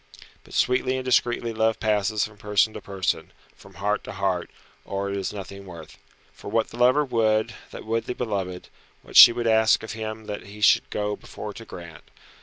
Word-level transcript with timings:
But 0.43 0.55
sweetly 0.55 0.95
and 0.95 1.05
discreetly 1.05 1.53
love 1.53 1.79
passes 1.79 2.25
from 2.25 2.39
person 2.39 2.73
to 2.73 2.81
person, 2.81 3.31
from 3.55 3.75
heart 3.75 4.03
to 4.05 4.13
heart, 4.13 4.49
or 4.83 5.11
it 5.11 5.15
is 5.15 5.31
nothing 5.31 5.67
worth. 5.67 5.95
For 6.33 6.49
what 6.49 6.69
the 6.69 6.77
lover 6.77 7.05
would, 7.05 7.53
that 7.69 7.85
would 7.85 8.05
the 8.07 8.15
beloved; 8.15 8.69
what 9.03 9.15
she 9.15 9.31
would 9.31 9.45
ask 9.45 9.83
of 9.83 9.91
him 9.91 10.25
that 10.25 10.39
should 10.63 10.83
he 10.85 10.89
go 10.89 11.15
before 11.15 11.53
to 11.53 11.65
grant. 11.65 12.05